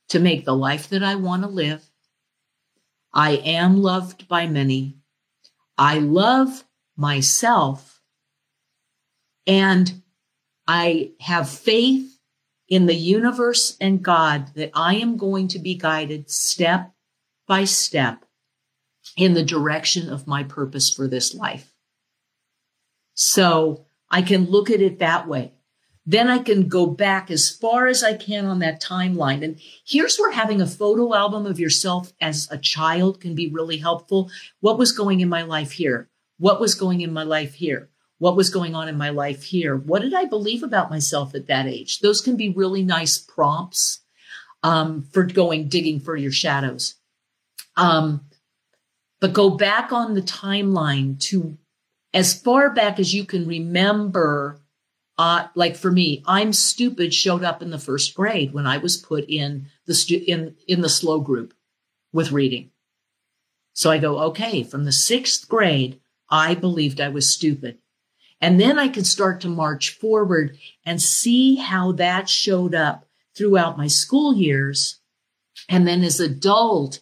[0.09, 1.89] to make the life that I want to live.
[3.13, 4.97] I am loved by many.
[5.77, 6.63] I love
[6.95, 8.01] myself
[9.47, 10.01] and
[10.67, 12.19] I have faith
[12.67, 16.93] in the universe and God that I am going to be guided step
[17.47, 18.25] by step
[19.17, 21.73] in the direction of my purpose for this life.
[23.13, 25.53] So I can look at it that way.
[26.05, 29.43] Then I can go back as far as I can on that timeline.
[29.43, 33.77] And here's where having a photo album of yourself as a child can be really
[33.77, 34.31] helpful.
[34.61, 36.09] What was going in my life here?
[36.39, 37.89] What was going in my life here?
[38.17, 39.75] What was going on in my life here?
[39.75, 41.99] What did I believe about myself at that age?
[41.99, 44.01] Those can be really nice prompts
[44.63, 46.95] um, for going digging for your shadows.
[47.77, 48.25] Um,
[49.19, 51.57] but go back on the timeline to
[52.13, 54.60] as far back as you can remember
[55.21, 58.97] uh, like for me, I'm stupid showed up in the first grade when I was
[58.97, 61.53] put in the stu- in in the slow group
[62.11, 62.71] with reading.
[63.71, 67.77] So I go, okay, from the sixth grade, I believed I was stupid.
[68.41, 70.57] And then I can start to march forward
[70.87, 73.05] and see how that showed up
[73.37, 75.01] throughout my school years.
[75.69, 76.99] And then as adult,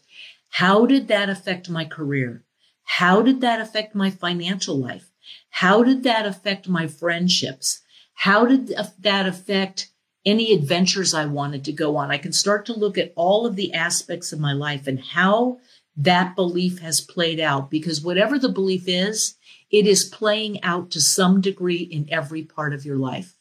[0.49, 2.43] how did that affect my career?
[2.83, 5.09] How did that affect my financial life?
[5.51, 7.81] How did that affect my friendships?
[8.19, 9.91] How did that affect
[10.25, 12.11] any adventures I wanted to go on?
[12.11, 15.59] I can start to look at all of the aspects of my life and how
[15.95, 19.37] that belief has played out because whatever the belief is,
[19.71, 23.37] it is playing out to some degree in every part of your life.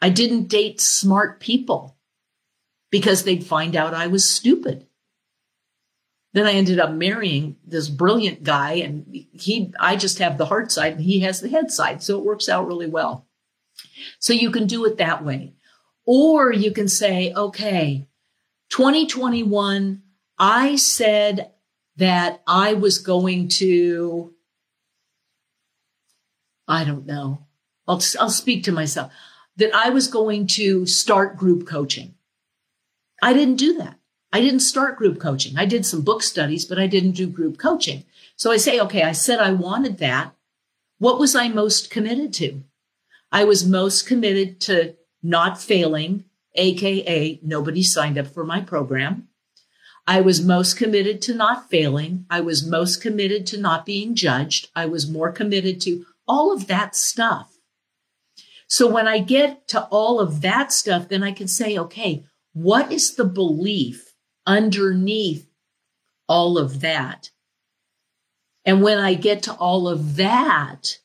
[0.00, 1.98] I didn't date smart people
[2.90, 4.86] because they'd find out I was stupid.
[6.34, 10.72] Then I ended up marrying this brilliant guy and he, I just have the heart
[10.72, 12.02] side and he has the head side.
[12.02, 13.28] So it works out really well.
[14.18, 15.54] So you can do it that way.
[16.04, 18.08] Or you can say, okay,
[18.70, 20.02] 2021,
[20.36, 21.52] I said
[21.96, 24.34] that I was going to,
[26.66, 27.46] I don't know.
[27.86, 29.12] I'll, I'll speak to myself
[29.56, 32.14] that I was going to start group coaching.
[33.22, 34.00] I didn't do that.
[34.34, 35.56] I didn't start group coaching.
[35.56, 38.02] I did some book studies, but I didn't do group coaching.
[38.34, 40.34] So I say, okay, I said I wanted that.
[40.98, 42.64] What was I most committed to?
[43.30, 46.24] I was most committed to not failing,
[46.56, 49.28] AKA nobody signed up for my program.
[50.04, 52.26] I was most committed to not failing.
[52.28, 54.68] I was most committed to not being judged.
[54.74, 57.56] I was more committed to all of that stuff.
[58.66, 62.90] So when I get to all of that stuff, then I can say, okay, what
[62.90, 64.10] is the belief
[64.46, 65.48] underneath
[66.28, 67.30] all of that.
[68.64, 70.98] And when I get to all of that,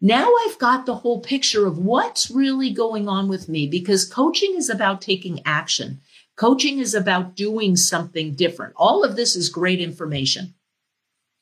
[0.00, 4.54] now I've got the whole picture of what's really going on with me because coaching
[4.56, 6.00] is about taking action.
[6.36, 8.72] Coaching is about doing something different.
[8.76, 10.54] All of this is great information.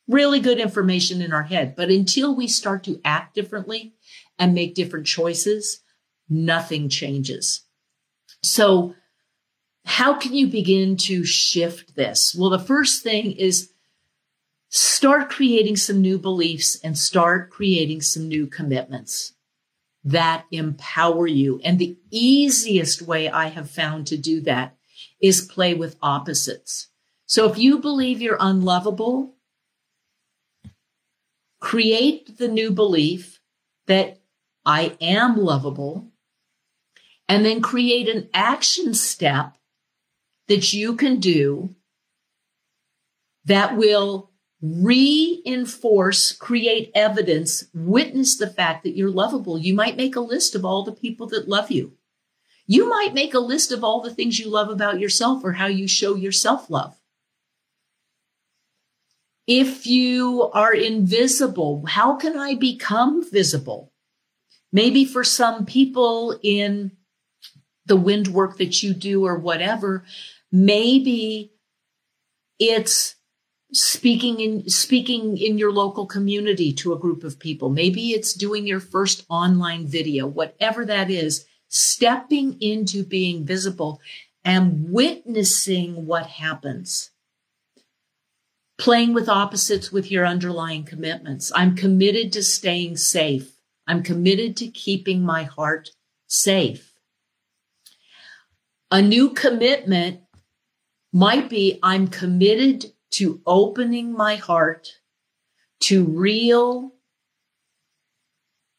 [0.08, 1.76] really good information in our head.
[1.76, 3.94] But until we start to act differently
[4.38, 5.82] and make different choices,
[6.28, 7.62] nothing changes.
[8.42, 8.94] So
[9.90, 12.32] how can you begin to shift this?
[12.32, 13.72] Well, the first thing is
[14.68, 19.32] start creating some new beliefs and start creating some new commitments
[20.04, 21.60] that empower you.
[21.64, 24.76] And the easiest way I have found to do that
[25.20, 26.86] is play with opposites.
[27.26, 29.34] So if you believe you're unlovable,
[31.58, 33.40] create the new belief
[33.88, 34.20] that
[34.64, 36.12] I am lovable
[37.28, 39.56] and then create an action step
[40.50, 41.76] that you can do
[43.44, 49.56] that will reinforce, create evidence, witness the fact that you're lovable.
[49.56, 51.92] You might make a list of all the people that love you.
[52.66, 55.68] You might make a list of all the things you love about yourself or how
[55.68, 56.96] you show yourself love.
[59.46, 63.92] If you are invisible, how can I become visible?
[64.72, 66.90] Maybe for some people in
[67.86, 70.04] the wind work that you do or whatever,
[70.52, 71.52] maybe
[72.58, 73.16] it's
[73.72, 77.70] speaking in speaking in your local community to a group of people.
[77.70, 84.00] Maybe it's doing your first online video whatever that is stepping into being visible
[84.44, 87.10] and witnessing what happens.
[88.78, 91.52] Playing with opposites with your underlying commitments.
[91.54, 93.52] I'm committed to staying safe.
[93.86, 95.90] I'm committed to keeping my heart
[96.26, 96.94] safe.
[98.90, 100.20] A new commitment
[101.12, 104.88] might be I'm committed to opening my heart
[105.80, 106.92] to real,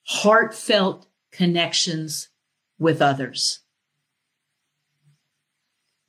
[0.04, 2.30] heartfelt connections
[2.80, 3.60] with others.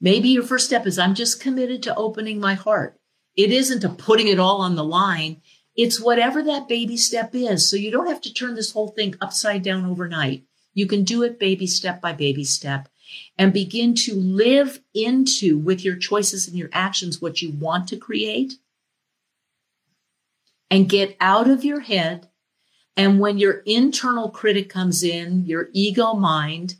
[0.00, 2.98] Maybe your first step is I'm just committed to opening my heart.
[3.36, 5.40] It isn't to putting it all on the line.
[5.76, 7.70] It's whatever that baby step is.
[7.70, 10.44] So you don't have to turn this whole thing upside down overnight.
[10.74, 12.88] You can do it baby step by baby step
[13.38, 17.96] and begin to live into with your choices and your actions what you want to
[17.96, 18.54] create
[20.70, 22.28] and get out of your head.
[22.96, 26.76] And when your internal critic comes in, your ego mind,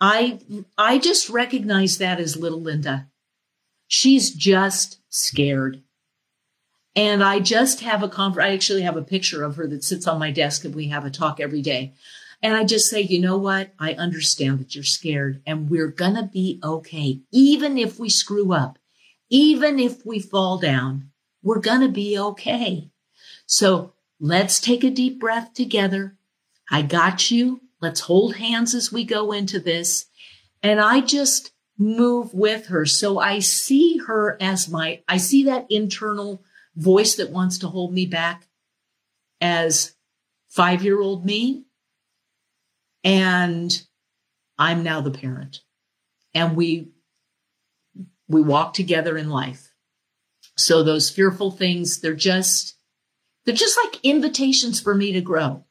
[0.00, 0.40] I,
[0.76, 3.08] I just recognize that as little Linda.
[3.88, 5.82] She's just scared.
[6.94, 10.06] And I just have a conver- I actually have a picture of her that sits
[10.06, 11.92] on my desk and we have a talk every day.
[12.42, 13.72] And I just say, you know what?
[13.78, 17.20] I understand that you're scared and we're going to be okay.
[17.32, 18.78] Even if we screw up,
[19.30, 21.10] even if we fall down,
[21.42, 22.90] we're going to be okay.
[23.46, 26.16] So let's take a deep breath together.
[26.70, 27.60] I got you.
[27.80, 30.06] Let's hold hands as we go into this.
[30.62, 32.86] And I just move with her.
[32.86, 36.42] So I see her as my, I see that internal
[36.74, 38.48] voice that wants to hold me back
[39.40, 39.94] as
[40.48, 41.65] five year old me
[43.06, 43.82] and
[44.58, 45.60] I'm now the parent.
[46.34, 46.90] And we
[48.28, 49.72] we walk together in life.
[50.56, 52.76] So those fearful things, they're just
[53.44, 55.64] they're just like invitations for me to grow.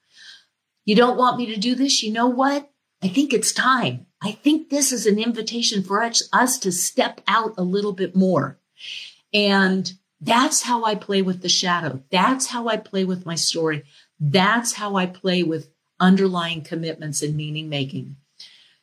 [0.86, 2.02] You don't want me to do this?
[2.02, 2.72] You know what?
[3.04, 4.06] I think it's time.
[4.24, 8.16] I think this is an invitation for us, us to step out a little bit
[8.16, 8.60] more.
[9.34, 12.02] And that's how I play with the shadow.
[12.12, 13.84] That's how I play with my story.
[14.20, 15.70] That's how I play with
[16.00, 18.16] underlying commitments and meaning making.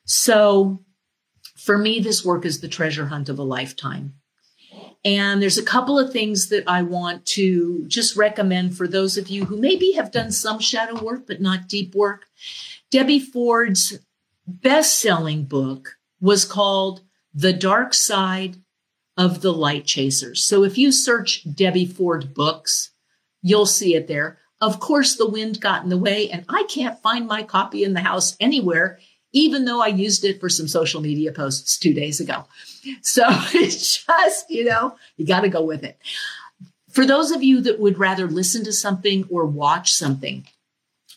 [0.04, 0.84] So
[1.56, 4.14] for me, this work is the treasure hunt of a lifetime.
[5.04, 9.28] And there's a couple of things that I want to just recommend for those of
[9.28, 12.26] you who maybe have done some shadow work, but not deep work.
[12.90, 13.98] Debbie Ford's
[14.46, 17.02] best selling book was called
[17.34, 18.58] The Dark Side
[19.16, 20.44] of the Light Chasers.
[20.44, 22.90] So if you search Debbie Ford books,
[23.42, 24.38] you'll see it there.
[24.62, 27.94] Of course, the wind got in the way, and I can't find my copy in
[27.94, 29.00] the house anywhere,
[29.32, 32.44] even though I used it for some social media posts two days ago.
[33.02, 35.98] So it's just, you know, you got to go with it.
[36.92, 40.46] For those of you that would rather listen to something or watch something,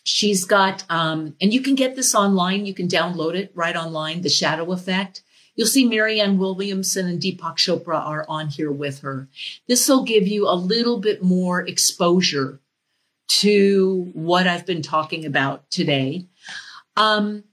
[0.04, 2.66] she's got, um, and you can get this online.
[2.66, 5.22] You can download it right online, The Shadow Effect.
[5.56, 9.30] You'll see Marianne Williamson and Deepak Chopra are on here with her.
[9.68, 12.60] This will give you a little bit more exposure
[13.28, 16.28] to what I've been talking about today.
[16.96, 17.44] Um,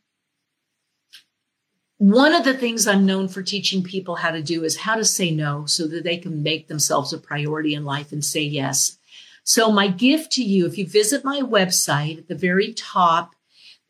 [1.99, 5.05] one of the things I'm known for teaching people how to do is how to
[5.05, 8.99] say no so that they can make themselves a priority in life and say yes.
[9.45, 13.35] So my gift to you, if you visit my website at the very top,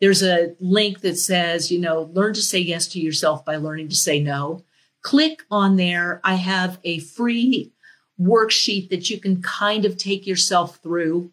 [0.00, 3.88] there's a link that says, you know, learn to say yes to yourself by learning
[3.88, 4.64] to say no.
[5.02, 6.20] Click on there.
[6.24, 7.72] I have a free
[8.20, 11.32] worksheet that you can kind of take yourself through,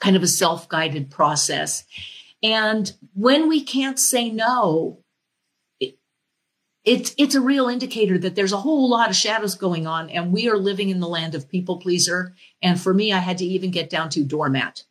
[0.00, 1.84] kind of a self guided process.
[2.42, 5.02] And when we can't say no,
[6.86, 10.32] it's it's a real indicator that there's a whole lot of shadows going on and
[10.32, 12.34] we are living in the land of people pleaser.
[12.62, 14.84] And for me i had to even get down to doormat.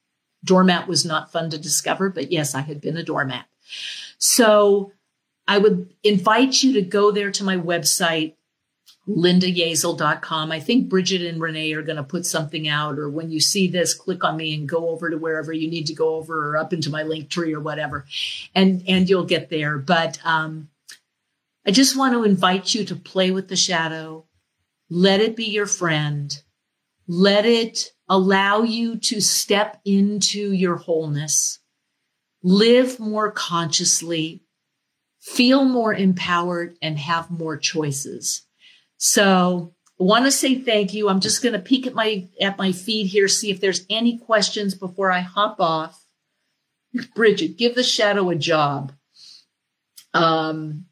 [0.44, 3.46] Doormat was not fun to discover but yes i had been a doormat.
[4.18, 4.92] So
[5.48, 8.36] i would invite you to go there to my website
[9.08, 13.40] lindayeazel.com i think bridget and renee are going to put something out or when you
[13.40, 16.50] see this click on me and go over to wherever you need to go over
[16.50, 18.06] or up into my link tree or whatever
[18.56, 20.70] and and you'll get there but um
[21.68, 24.26] I just want to invite you to play with the shadow.
[24.88, 26.32] Let it be your friend.
[27.08, 31.60] Let it allow you to step into your wholeness,
[32.44, 34.44] live more consciously,
[35.20, 38.46] feel more empowered, and have more choices.
[38.98, 41.10] So I want to say thank you.
[41.10, 44.18] I'm just going to peek at my at my feed here, see if there's any
[44.18, 46.06] questions before I hop off.
[47.14, 48.94] Bridget, give the shadow a job.
[50.14, 50.86] Um,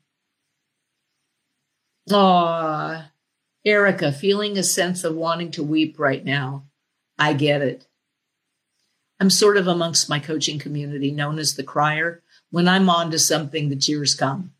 [2.11, 3.09] Aw,
[3.63, 6.65] Erica, feeling a sense of wanting to weep right now.
[7.17, 7.87] I get it.
[9.19, 12.21] I'm sort of amongst my coaching community known as the crier.
[12.49, 14.51] When I'm on to something, the tears come.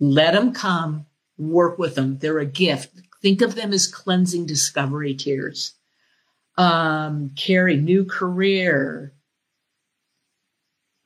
[0.00, 1.06] Let them come,
[1.36, 2.18] work with them.
[2.18, 3.00] They're a gift.
[3.20, 5.74] Think of them as cleansing discovery tears.
[6.56, 9.14] Um, Carrie, new career.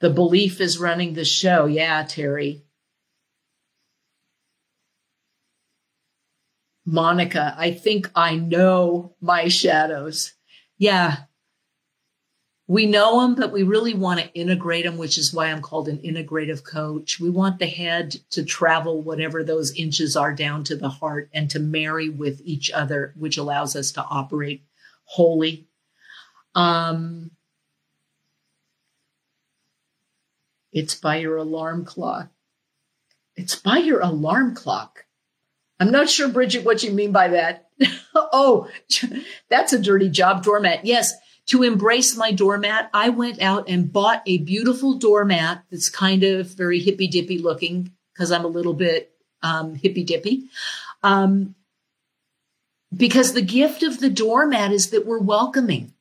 [0.01, 1.67] The belief is running the show.
[1.67, 2.65] Yeah, Terry.
[6.85, 10.35] Monica, I think I know my shadows.
[10.79, 11.17] Yeah.
[12.69, 15.89] We know them, but we really want to integrate them, which is why I'm called
[15.89, 17.21] an integrative coach.
[17.21, 21.49] We want the head to travel whatever those inches are down to the heart and
[21.51, 24.65] to marry with each other, which allows us to operate
[25.05, 25.69] wholly.
[26.57, 27.31] Um,
[30.73, 32.31] it's by your alarm clock.
[33.37, 35.05] It's by your alarm clock.
[35.79, 37.69] I'm not sure, Bridget, what you mean by that.
[38.15, 38.69] oh,
[39.49, 40.85] that's a dirty job, doormat.
[40.85, 41.15] Yes,
[41.47, 46.49] to embrace my doormat, I went out and bought a beautiful doormat that's kind of
[46.49, 50.49] very hippy dippy looking because I'm a little bit um, hippy dippy.
[51.03, 51.55] Um,
[52.95, 55.93] because the gift of the doormat is that we're welcoming.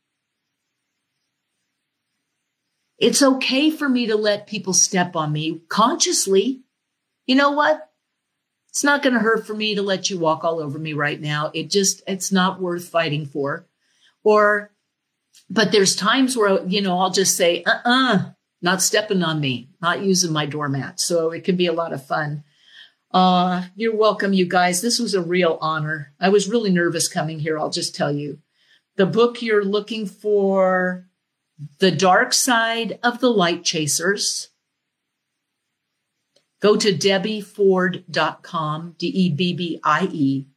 [2.98, 6.62] It's okay for me to let people step on me consciously.
[7.26, 7.92] You know what?
[8.76, 11.22] it's not going to hurt for me to let you walk all over me right
[11.22, 11.50] now.
[11.54, 13.66] It just, it's not worth fighting for.
[14.22, 14.70] Or,
[15.50, 18.30] but there's times where, you know, I'll just say, uh uh-uh, uh
[18.62, 21.00] not stepping on me, not using my doormat.
[21.00, 22.44] So it can be a lot of fun.
[23.12, 24.82] Uh, you're welcome, you guys.
[24.82, 26.14] This was a real honor.
[26.20, 27.60] I was really nervous coming here.
[27.60, 28.40] I'll just tell you.
[28.96, 31.08] The book you're looking for,
[31.80, 34.50] The Dark Side of the Light Chasers
[36.66, 40.48] Go to debbieford.com, D E B B I E,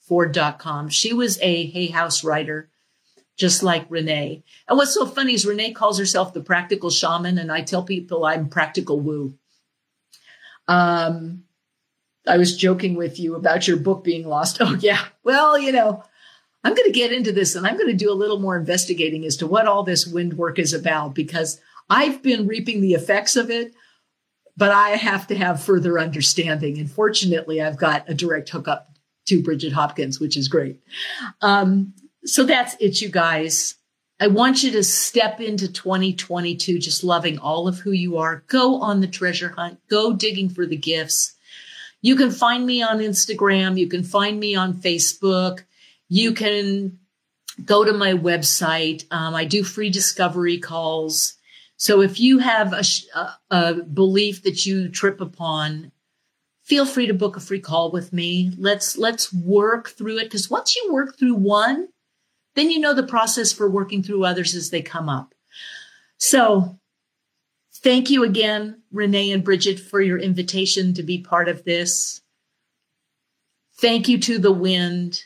[0.00, 0.90] Ford.com.
[0.90, 2.68] She was a Hay House writer,
[3.36, 4.44] just like Renee.
[4.68, 8.24] And what's so funny is Renee calls herself the practical shaman, and I tell people
[8.24, 9.34] I'm practical woo.
[10.68, 11.44] Um,
[12.26, 14.58] I was joking with you about your book being lost.
[14.60, 15.04] Oh, yeah.
[15.22, 16.02] Well, you know,
[16.62, 19.26] I'm going to get into this and I'm going to do a little more investigating
[19.26, 21.60] as to what all this wind work is about because
[21.90, 23.74] I've been reaping the effects of it
[24.56, 26.78] but I have to have further understanding.
[26.78, 28.90] And fortunately, I've got a direct hookup
[29.26, 30.80] to Bridget Hopkins, which is great.
[31.40, 31.94] Um,
[32.24, 33.76] so that's it, you guys.
[34.20, 38.44] I want you to step into 2022 just loving all of who you are.
[38.46, 41.34] Go on the treasure hunt, go digging for the gifts.
[42.00, 45.64] You can find me on Instagram, you can find me on Facebook,
[46.08, 46.98] you can
[47.64, 49.04] go to my website.
[49.10, 51.34] Um, I do free discovery calls.
[51.76, 52.84] So if you have a,
[53.50, 55.92] a, belief that you trip upon,
[56.62, 58.52] feel free to book a free call with me.
[58.56, 60.30] Let's, let's work through it.
[60.30, 61.88] Cause once you work through one,
[62.54, 65.34] then you know the process for working through others as they come up.
[66.16, 66.78] So
[67.74, 72.22] thank you again, Renee and Bridget, for your invitation to be part of this.
[73.76, 75.24] Thank you to the wind.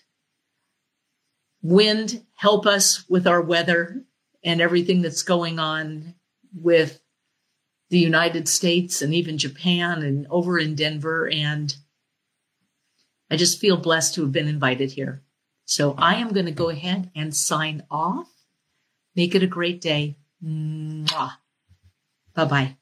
[1.62, 4.02] Wind, help us with our weather
[4.42, 6.14] and everything that's going on
[6.54, 7.00] with
[7.90, 11.28] the United States and even Japan and over in Denver.
[11.28, 11.74] And
[13.30, 15.22] I just feel blessed to have been invited here.
[15.68, 18.30] So I am going to go ahead and sign off.
[19.14, 20.16] Make it a great day.
[22.34, 22.76] Bye bye.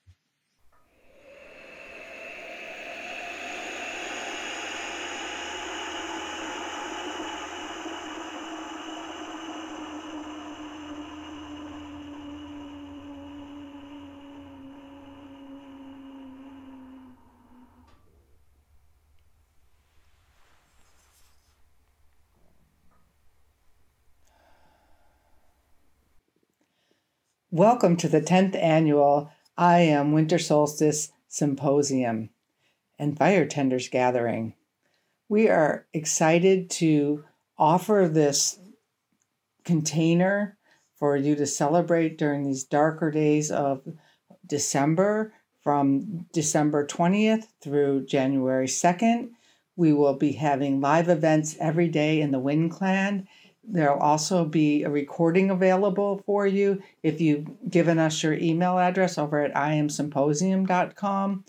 [27.56, 32.28] Welcome to the 10th annual I Am Winter Solstice Symposium
[32.98, 34.52] and Fire Tenders Gathering.
[35.30, 37.24] We are excited to
[37.56, 38.58] offer this
[39.64, 40.58] container
[40.98, 43.80] for you to celebrate during these darker days of
[44.46, 45.32] December
[45.62, 49.30] from December 20th through January 2nd.
[49.76, 53.26] We will be having live events every day in the Wind Clan.
[53.68, 59.18] There'll also be a recording available for you if you've given us your email address
[59.18, 61.44] over at iamsymposium.com.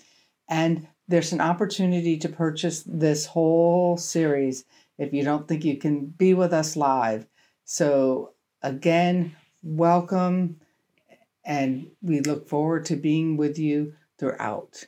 [0.50, 4.66] And there's an opportunity to purchase this whole series
[4.98, 7.28] if you don't think you can be with us live.
[7.66, 8.32] So,
[8.64, 10.60] again, welcome,
[11.46, 14.86] and we look forward to being with you throughout.